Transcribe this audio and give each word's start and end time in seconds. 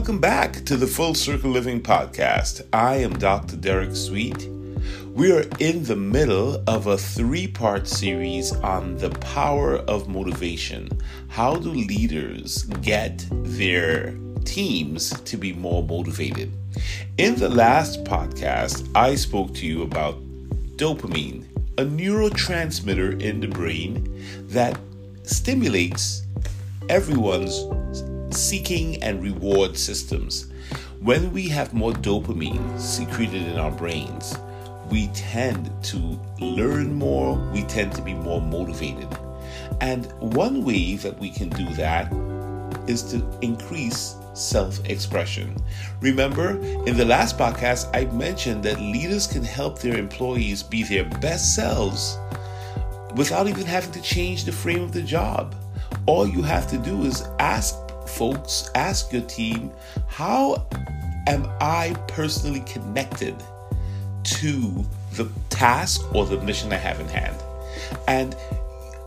welcome 0.00 0.18
back 0.18 0.64
to 0.64 0.78
the 0.78 0.86
Full 0.86 1.12
Circle 1.14 1.50
Living 1.50 1.78
Podcast. 1.78 2.62
I 2.72 2.96
am 2.96 3.18
Dr. 3.18 3.54
Derek 3.56 3.94
Suite. 3.94 4.48
We 5.12 5.30
are 5.30 5.44
in 5.58 5.84
the 5.84 5.94
middle 5.94 6.64
of 6.66 6.86
a 6.86 6.96
three 6.96 7.46
part 7.46 7.86
series 7.86 8.50
on 8.50 8.96
the 8.96 9.10
power 9.10 9.76
of 9.76 10.08
motivation. 10.08 10.88
How 11.28 11.54
do 11.54 11.68
leaders 11.68 12.62
get 12.80 13.26
their 13.30 14.14
teams 14.46 15.10
to 15.20 15.36
be 15.36 15.52
more 15.52 15.82
motivated? 15.82 16.50
In 17.18 17.36
the 17.36 17.50
last 17.50 18.02
podcast, 18.04 18.88
I 18.94 19.16
spoke 19.16 19.52
to 19.56 19.66
you 19.66 19.82
about 19.82 20.18
dopamine, 20.76 21.44
a 21.76 21.84
neurotransmitter 21.84 23.20
in 23.20 23.40
the 23.40 23.48
brain 23.48 24.24
that 24.48 24.80
stimulates 25.24 26.22
everyone's 26.88 27.60
seeking 28.32 29.02
and 29.02 29.22
reward 29.22 29.76
systems. 29.76 30.50
When 31.00 31.32
we 31.32 31.48
have 31.48 31.72
more 31.72 31.92
dopamine 31.92 32.78
secreted 32.78 33.42
in 33.42 33.58
our 33.58 33.70
brains, 33.70 34.36
we 34.90 35.08
tend 35.08 35.70
to 35.84 36.20
learn 36.40 36.94
more, 36.94 37.36
we 37.52 37.62
tend 37.62 37.92
to 37.92 38.02
be 38.02 38.14
more 38.14 38.40
motivated. 38.40 39.08
And 39.80 40.06
one 40.20 40.64
way 40.64 40.96
that 40.96 41.18
we 41.18 41.30
can 41.30 41.48
do 41.48 41.72
that 41.74 42.12
is 42.86 43.02
to 43.12 43.24
increase 43.40 44.16
self 44.34 44.84
expression. 44.88 45.56
Remember, 46.00 46.58
in 46.86 46.96
the 46.96 47.04
last 47.04 47.38
podcast, 47.38 47.88
I 47.94 48.04
mentioned 48.12 48.62
that 48.64 48.80
leaders 48.80 49.26
can 49.26 49.44
help 49.44 49.78
their 49.78 49.96
employees 49.96 50.62
be 50.62 50.82
their 50.82 51.04
best 51.04 51.54
selves 51.54 52.18
without 53.16 53.48
even 53.48 53.66
having 53.66 53.92
to 53.92 54.02
change 54.02 54.44
the 54.44 54.52
frame 54.52 54.82
of 54.82 54.92
the 54.92 55.02
job. 55.02 55.54
All 56.06 56.26
you 56.26 56.42
have 56.42 56.68
to 56.70 56.78
do 56.78 57.02
is 57.04 57.22
ask 57.38 57.76
folks, 58.10 58.70
ask 58.74 59.12
your 59.12 59.22
team, 59.22 59.70
how 60.08 60.66
am 61.26 61.48
I 61.60 61.94
personally 62.08 62.60
connected 62.60 63.34
to 64.22 64.84
the 65.14 65.28
task 65.48 66.14
or 66.14 66.26
the 66.26 66.40
mission 66.42 66.72
I 66.72 66.76
have 66.76 67.00
in 67.00 67.08
hand? 67.08 67.36
And 68.06 68.36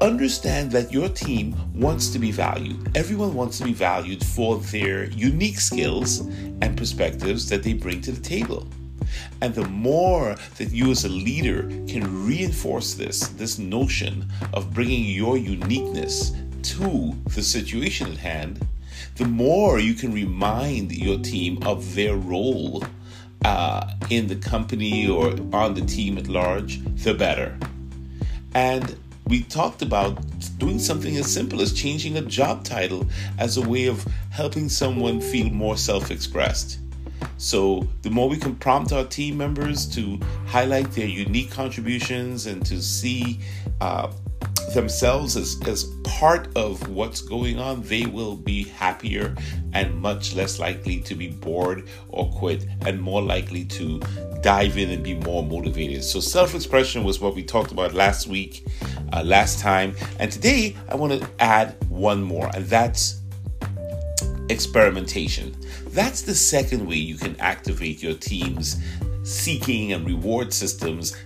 understand 0.00 0.70
that 0.72 0.92
your 0.92 1.08
team 1.08 1.54
wants 1.74 2.08
to 2.10 2.18
be 2.18 2.30
valued. 2.30 2.96
Everyone 2.96 3.34
wants 3.34 3.58
to 3.58 3.64
be 3.64 3.72
valued 3.72 4.24
for 4.24 4.58
their 4.58 5.10
unique 5.10 5.60
skills 5.60 6.20
and 6.62 6.76
perspectives 6.76 7.48
that 7.48 7.62
they 7.62 7.74
bring 7.74 8.00
to 8.02 8.12
the 8.12 8.20
table. 8.20 8.66
And 9.42 9.54
the 9.54 9.66
more 9.68 10.36
that 10.58 10.70
you 10.70 10.90
as 10.90 11.04
a 11.04 11.08
leader 11.08 11.62
can 11.88 12.26
reinforce 12.26 12.94
this, 12.94 13.28
this 13.28 13.58
notion 13.58 14.30
of 14.54 14.72
bringing 14.72 15.04
your 15.04 15.36
uniqueness 15.36 16.32
to 16.62 17.14
the 17.34 17.42
situation 17.42 18.12
at 18.12 18.18
hand, 18.18 18.66
the 19.16 19.24
more 19.24 19.78
you 19.78 19.94
can 19.94 20.12
remind 20.12 20.92
your 20.92 21.18
team 21.18 21.62
of 21.64 21.94
their 21.94 22.16
role 22.16 22.84
uh, 23.44 23.90
in 24.10 24.26
the 24.26 24.36
company 24.36 25.08
or 25.08 25.34
on 25.52 25.74
the 25.74 25.82
team 25.82 26.18
at 26.18 26.28
large, 26.28 26.80
the 27.02 27.14
better. 27.14 27.56
And 28.54 28.96
we 29.26 29.42
talked 29.44 29.80
about 29.80 30.18
doing 30.58 30.78
something 30.78 31.16
as 31.16 31.32
simple 31.32 31.60
as 31.60 31.72
changing 31.72 32.16
a 32.16 32.22
job 32.22 32.64
title 32.64 33.06
as 33.38 33.56
a 33.56 33.62
way 33.62 33.86
of 33.86 34.04
helping 34.30 34.68
someone 34.68 35.20
feel 35.20 35.48
more 35.50 35.76
self 35.76 36.10
expressed. 36.10 36.80
So, 37.36 37.88
the 38.02 38.10
more 38.10 38.28
we 38.28 38.36
can 38.36 38.56
prompt 38.56 38.92
our 38.92 39.04
team 39.04 39.38
members 39.38 39.86
to 39.94 40.18
highlight 40.46 40.90
their 40.92 41.06
unique 41.06 41.50
contributions 41.50 42.46
and 42.46 42.64
to 42.66 42.82
see 42.82 43.40
uh, 43.80 44.10
themselves 44.74 45.36
as, 45.36 45.60
as 45.66 45.84
part 46.04 46.48
of 46.56 46.88
what's 46.88 47.20
going 47.20 47.58
on, 47.58 47.82
they 47.82 48.06
will 48.06 48.36
be 48.36 48.64
happier 48.64 49.34
and 49.72 49.94
much 50.00 50.34
less 50.34 50.58
likely 50.58 51.00
to 51.00 51.14
be 51.14 51.28
bored 51.28 51.88
or 52.08 52.30
quit 52.30 52.66
and 52.86 53.00
more 53.00 53.22
likely 53.22 53.64
to 53.64 54.00
dive 54.42 54.78
in 54.78 54.90
and 54.90 55.02
be 55.02 55.14
more 55.14 55.42
motivated. 55.42 56.02
So, 56.02 56.20
self 56.20 56.54
expression 56.54 57.04
was 57.04 57.20
what 57.20 57.34
we 57.34 57.42
talked 57.42 57.72
about 57.72 57.94
last 57.94 58.26
week, 58.26 58.66
uh, 59.12 59.22
last 59.24 59.58
time. 59.58 59.94
And 60.18 60.30
today, 60.30 60.76
I 60.88 60.94
want 60.96 61.20
to 61.20 61.28
add 61.38 61.76
one 61.88 62.22
more, 62.22 62.50
and 62.54 62.66
that's 62.66 63.20
experimentation. 64.48 65.54
That's 65.88 66.22
the 66.22 66.34
second 66.34 66.86
way 66.86 66.96
you 66.96 67.16
can 67.16 67.38
activate 67.40 68.02
your 68.02 68.14
team's 68.14 68.76
seeking 69.22 69.92
and 69.92 70.06
reward 70.06 70.52
systems 70.52 71.16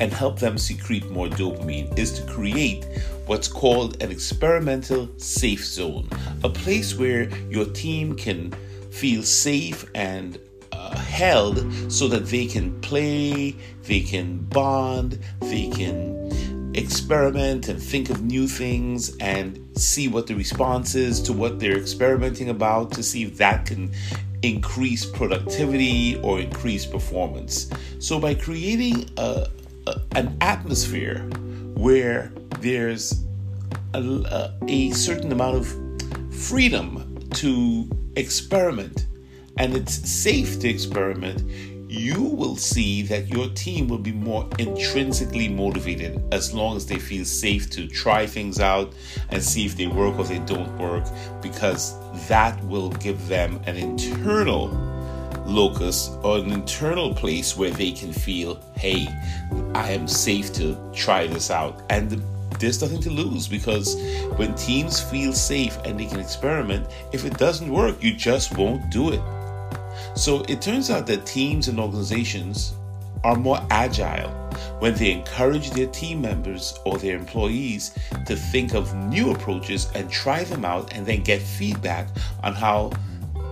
and 0.00 0.12
help 0.12 0.38
them 0.38 0.58
secrete 0.58 1.08
more 1.10 1.28
dopamine 1.28 1.96
is 1.98 2.12
to 2.12 2.26
create 2.26 2.86
what's 3.26 3.48
called 3.48 4.02
an 4.02 4.10
experimental 4.10 5.08
safe 5.18 5.64
zone, 5.64 6.08
a 6.42 6.48
place 6.48 6.96
where 6.96 7.28
your 7.50 7.66
team 7.66 8.16
can 8.16 8.52
feel 8.90 9.22
safe 9.22 9.84
and 9.94 10.38
uh, 10.72 10.96
held 10.96 11.72
so 11.92 12.08
that 12.08 12.26
they 12.26 12.46
can 12.46 12.80
play, 12.80 13.54
they 13.82 14.00
can 14.00 14.38
bond, 14.38 15.18
they 15.40 15.68
can 15.68 16.20
experiment 16.74 17.68
and 17.68 17.82
think 17.82 18.10
of 18.10 18.22
new 18.22 18.46
things 18.46 19.16
and 19.18 19.58
see 19.76 20.08
what 20.08 20.26
the 20.26 20.34
response 20.34 20.94
is 20.94 21.20
to 21.20 21.32
what 21.32 21.58
they're 21.58 21.76
experimenting 21.76 22.48
about 22.48 22.92
to 22.92 23.02
see 23.02 23.24
if 23.24 23.36
that 23.36 23.66
can 23.66 23.90
increase 24.42 25.04
productivity 25.04 26.18
or 26.22 26.40
increase 26.40 26.86
performance. 26.86 27.70
So, 27.98 28.18
by 28.18 28.34
creating 28.34 29.10
a, 29.16 29.48
a 29.86 30.00
an 30.16 30.36
atmosphere 30.40 31.18
where 31.74 32.32
there's 32.60 33.24
a, 33.94 34.52
a 34.68 34.90
certain 34.90 35.32
amount 35.32 35.56
of 35.56 36.34
freedom 36.34 37.18
to 37.34 37.88
experiment 38.16 39.06
and 39.56 39.76
it's 39.76 39.94
safe 40.08 40.58
to 40.60 40.68
experiment, 40.68 41.42
you 41.90 42.22
will 42.22 42.54
see 42.54 43.02
that 43.02 43.28
your 43.28 43.48
team 43.48 43.88
will 43.88 43.98
be 43.98 44.12
more 44.12 44.48
intrinsically 44.60 45.48
motivated 45.48 46.22
as 46.32 46.54
long 46.54 46.76
as 46.76 46.86
they 46.86 46.98
feel 46.98 47.24
safe 47.24 47.68
to 47.70 47.88
try 47.88 48.26
things 48.26 48.60
out 48.60 48.92
and 49.30 49.42
see 49.42 49.66
if 49.66 49.76
they 49.76 49.88
work 49.88 50.16
or 50.16 50.24
they 50.24 50.38
don't 50.40 50.78
work, 50.78 51.04
because 51.42 51.98
that 52.28 52.62
will 52.64 52.90
give 52.90 53.26
them 53.26 53.60
an 53.66 53.76
internal 53.76 54.68
locus 55.44 56.10
or 56.22 56.38
an 56.38 56.52
internal 56.52 57.12
place 57.12 57.56
where 57.56 57.72
they 57.72 57.90
can 57.90 58.12
feel, 58.12 58.60
hey, 58.76 59.08
I 59.74 59.90
am 59.90 60.06
safe 60.06 60.52
to 60.54 60.76
try 60.94 61.26
this 61.26 61.50
out. 61.50 61.82
And 61.90 62.22
there's 62.60 62.80
nothing 62.80 63.00
to 63.00 63.10
lose 63.10 63.48
because 63.48 63.96
when 64.36 64.54
teams 64.54 65.00
feel 65.00 65.32
safe 65.32 65.76
and 65.84 65.98
they 65.98 66.06
can 66.06 66.20
experiment, 66.20 66.86
if 67.12 67.24
it 67.24 67.36
doesn't 67.36 67.68
work, 67.68 68.00
you 68.00 68.14
just 68.14 68.56
won't 68.56 68.90
do 68.90 69.10
it. 69.12 69.20
So 70.14 70.44
it 70.48 70.60
turns 70.60 70.90
out 70.90 71.06
that 71.06 71.26
teams 71.26 71.68
and 71.68 71.78
organizations 71.78 72.74
are 73.24 73.36
more 73.36 73.60
agile 73.70 74.30
when 74.78 74.94
they 74.94 75.12
encourage 75.12 75.70
their 75.70 75.86
team 75.88 76.20
members 76.20 76.78
or 76.84 76.98
their 76.98 77.16
employees 77.16 77.96
to 78.26 78.36
think 78.36 78.74
of 78.74 78.94
new 78.94 79.30
approaches 79.32 79.90
and 79.94 80.10
try 80.10 80.44
them 80.44 80.64
out 80.64 80.94
and 80.94 81.06
then 81.06 81.22
get 81.22 81.40
feedback 81.40 82.08
on 82.42 82.54
how 82.54 82.90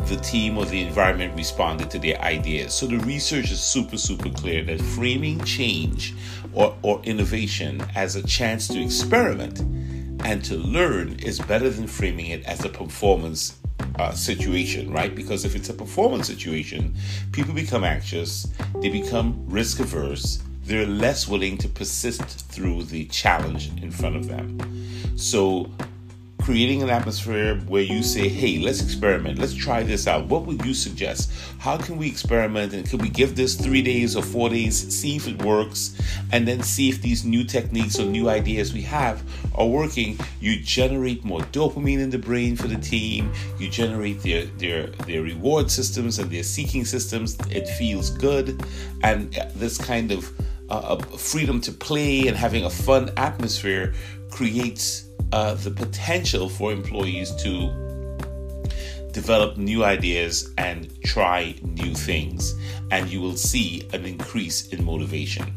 the 0.07 0.17
team 0.17 0.57
or 0.57 0.65
the 0.65 0.81
environment 0.81 1.35
responded 1.37 1.91
to 1.91 1.99
their 1.99 2.21
ideas. 2.23 2.73
So 2.73 2.87
the 2.87 2.99
research 3.01 3.51
is 3.51 3.61
super, 3.61 3.99
super 3.99 4.31
clear 4.31 4.65
that 4.65 4.81
framing 4.81 5.43
change 5.45 6.15
or, 6.55 6.75
or 6.83 7.01
innovation 7.03 7.83
as 7.95 8.17
a 8.17 8.27
chance 8.27 8.69
to 8.69 8.83
experiment 8.83 9.61
and 10.25 10.45
to 10.45 10.57
learn 10.57 11.19
is 11.21 11.39
better 11.41 11.69
than 11.69 11.87
framing 11.87 12.27
it 12.27 12.45
as 12.45 12.65
a 12.65 12.69
performance 12.69 13.59
uh, 13.99 14.13
situation, 14.13 14.93
right? 14.93 15.15
Because 15.15 15.45
if 15.45 15.55
it's 15.55 15.69
a 15.69 15.75
performance 15.75 16.27
situation, 16.27 16.95
people 17.33 17.55
become 17.55 17.85
anxious, 17.85 18.47
they 18.81 18.89
become 18.89 19.45
risk 19.47 19.81
averse, 19.81 20.43
they're 20.63 20.87
less 20.87 21.27
willing 21.27 21.57
to 21.59 21.69
persist 21.69 22.23
through 22.51 22.85
the 22.85 23.07
challenge 23.07 23.71
in 23.83 23.91
front 23.91 24.17
of 24.17 24.29
them. 24.29 24.59
So 25.17 25.71
creating 26.49 26.83
an 26.83 26.89
atmosphere 26.89 27.57
where 27.67 27.83
you 27.83 28.03
say, 28.03 28.27
hey, 28.27 28.57
let's 28.57 28.83
experiment, 28.83 29.39
let's 29.39 29.53
try 29.53 29.83
this 29.83 30.07
out. 30.07 30.25
What 30.29 30.47
would 30.47 30.65
you 30.65 30.73
suggest? 30.73 31.31
How 31.59 31.77
can 31.77 31.99
we 31.99 32.09
experiment 32.09 32.73
and 32.73 32.89
can 32.89 33.01
we 33.01 33.11
give 33.11 33.37
this 33.37 33.55
three 33.55 33.83
days 33.83 34.17
or 34.17 34.23
four 34.23 34.49
days, 34.49 34.75
see 34.89 35.17
if 35.17 35.29
it 35.29 35.43
works, 35.43 35.95
and 36.33 36.49
then 36.49 36.63
see 36.63 36.89
if 36.89 37.03
these 37.03 37.23
new 37.23 37.45
techniques 37.45 38.01
or 38.01 38.07
new 38.07 38.31
ideas 38.31 38.73
we 38.73 38.81
have 38.81 39.23
are 39.57 39.67
working? 39.67 40.19
You 40.41 40.59
generate 40.59 41.23
more 41.23 41.41
dopamine 41.53 42.01
in 42.01 42.09
the 42.09 42.19
brain 42.19 42.57
for 42.57 42.67
the 42.67 42.79
team, 42.79 43.31
you 43.59 43.69
generate 43.69 44.23
their 44.23 44.47
their 44.57 44.87
their 45.07 45.21
reward 45.21 45.71
systems 45.71 46.19
and 46.19 46.31
their 46.31 46.45
seeking 46.45 46.87
systems. 46.87 47.37
It 47.51 47.69
feels 47.69 48.09
good, 48.09 48.65
and 49.03 49.35
this 49.55 49.77
kind 49.77 50.13
of 50.13 50.33
uh, 50.71 50.97
freedom 51.17 51.61
to 51.63 51.73
play 51.73 52.29
and 52.29 52.37
having 52.37 52.65
a 52.65 52.71
fun 52.71 53.11
atmosphere 53.17 53.95
creates 54.31 55.07
uh, 55.33 55.55
the 55.55 55.71
potential 55.71 56.49
for 56.49 56.73
employees 56.73 57.35
to 57.37 57.73
develop 59.13 59.57
new 59.57 59.85
ideas 59.85 60.53
and 60.59 61.03
try 61.03 61.55
new 61.63 61.95
things, 61.95 62.55
and 62.91 63.11
you 63.11 63.21
will 63.21 63.37
see 63.37 63.89
an 63.93 64.05
increase 64.05 64.69
in 64.69 64.85
motivation. 64.85 65.53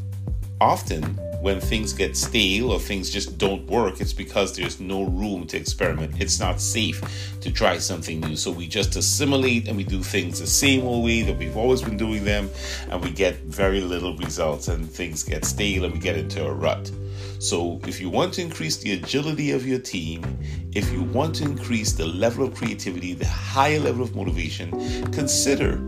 Often, 0.59 1.19
when 1.41 1.59
things 1.59 1.91
get 1.91 2.15
stale 2.15 2.71
or 2.71 2.79
things 2.79 3.09
just 3.09 3.37
don't 3.37 3.65
work, 3.65 3.99
it's 3.99 4.13
because 4.13 4.55
there's 4.55 4.79
no 4.79 5.03
room 5.03 5.47
to 5.47 5.57
experiment. 5.57 6.21
It's 6.21 6.39
not 6.39 6.61
safe 6.61 7.01
to 7.41 7.51
try 7.51 7.79
something 7.79 8.19
new. 8.19 8.35
So 8.35 8.51
we 8.51 8.67
just 8.67 8.95
assimilate 8.95 9.67
and 9.67 9.75
we 9.75 9.83
do 9.83 10.03
things 10.03 10.39
the 10.39 10.47
same 10.47 10.85
old 10.85 11.03
way 11.03 11.23
that 11.23 11.37
we've 11.37 11.57
always 11.57 11.81
been 11.81 11.97
doing 11.97 12.23
them, 12.23 12.49
and 12.89 13.03
we 13.03 13.09
get 13.09 13.37
very 13.39 13.81
little 13.81 14.15
results, 14.17 14.67
and 14.67 14.89
things 14.89 15.23
get 15.23 15.43
stale 15.45 15.85
and 15.85 15.93
we 15.93 15.99
get 15.99 16.15
into 16.15 16.45
a 16.45 16.53
rut. 16.53 16.91
So, 17.39 17.81
if 17.87 17.99
you 17.99 18.09
want 18.09 18.35
to 18.35 18.41
increase 18.41 18.77
the 18.77 18.93
agility 18.93 19.51
of 19.51 19.65
your 19.65 19.79
team, 19.79 20.23
if 20.73 20.91
you 20.93 21.01
want 21.01 21.33
to 21.37 21.43
increase 21.43 21.91
the 21.91 22.05
level 22.05 22.45
of 22.45 22.53
creativity, 22.53 23.15
the 23.15 23.25
higher 23.25 23.79
level 23.79 24.03
of 24.03 24.15
motivation, 24.15 24.69
consider 25.11 25.81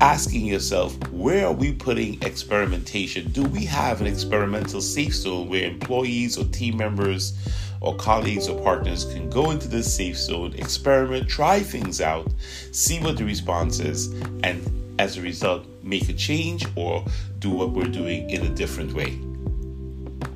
asking 0.00 0.46
yourself 0.46 0.96
where 1.12 1.46
are 1.46 1.52
we 1.52 1.72
putting 1.72 2.22
experimentation? 2.22 3.30
Do 3.30 3.44
we 3.44 3.64
have 3.66 4.00
an 4.00 4.06
experimental 4.06 4.80
safe 4.80 5.14
zone 5.14 5.48
where 5.48 5.66
employees 5.66 6.38
or 6.38 6.44
team 6.44 6.78
members 6.78 7.36
or 7.80 7.96
colleagues 7.96 8.48
or 8.48 8.60
partners 8.62 9.04
can 9.06 9.28
go 9.28 9.50
into 9.50 9.68
this 9.68 9.94
safe 9.94 10.16
zone, 10.16 10.54
experiment, 10.54 11.28
try 11.28 11.60
things 11.60 12.00
out, 12.00 12.28
see 12.72 12.98
what 13.00 13.16
the 13.16 13.24
response 13.24 13.80
is, 13.80 14.12
and 14.42 14.62
as 14.98 15.16
a 15.16 15.22
result, 15.22 15.66
make 15.82 16.08
a 16.08 16.12
change 16.12 16.66
or 16.76 17.04
do 17.38 17.50
what 17.50 17.70
we're 17.70 17.84
doing 17.84 18.28
in 18.30 18.44
a 18.44 18.50
different 18.50 18.92
way? 18.92 19.18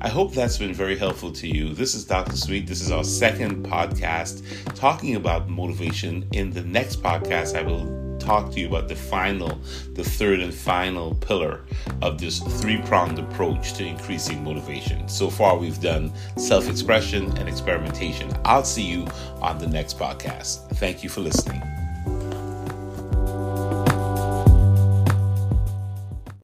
I 0.01 0.09
hope 0.09 0.33
that's 0.33 0.57
been 0.57 0.73
very 0.73 0.97
helpful 0.97 1.31
to 1.31 1.47
you. 1.47 1.73
This 1.73 1.95
is 1.95 2.05
Dr. 2.05 2.35
Suite. 2.35 2.67
This 2.67 2.81
is 2.81 2.91
our 2.91 3.03
second 3.03 3.65
podcast 3.65 4.43
talking 4.75 5.15
about 5.15 5.49
motivation. 5.49 6.27
In 6.31 6.51
the 6.51 6.61
next 6.61 7.01
podcast, 7.01 7.57
I 7.57 7.63
will 7.63 8.04
talk 8.25 8.51
to 8.51 8.59
you 8.59 8.67
about 8.67 8.87
the 8.87 8.95
final, 8.95 9.59
the 9.93 10.03
third 10.03 10.39
and 10.39 10.53
final 10.53 11.15
pillar 11.15 11.61
of 12.01 12.19
this 12.19 12.39
three 12.61 12.81
pronged 12.83 13.19
approach 13.19 13.73
to 13.73 13.85
increasing 13.85 14.43
motivation. 14.43 15.07
So 15.07 15.29
far, 15.29 15.57
we've 15.57 15.79
done 15.79 16.11
self 16.37 16.69
expression 16.69 17.35
and 17.37 17.47
experimentation. 17.47 18.31
I'll 18.43 18.63
see 18.63 18.83
you 18.83 19.07
on 19.41 19.59
the 19.59 19.67
next 19.67 19.99
podcast. 19.99 20.67
Thank 20.77 21.03
you 21.03 21.09
for 21.09 21.21
listening. 21.21 21.61